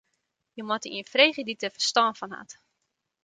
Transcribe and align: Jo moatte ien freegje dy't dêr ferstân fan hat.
Jo 0.57 0.63
moatte 0.69 0.89
ien 0.97 1.09
freegje 1.13 1.43
dy't 1.45 1.61
dêr 1.63 1.73
ferstân 1.75 2.13
fan 2.19 2.35
hat. 2.39 2.51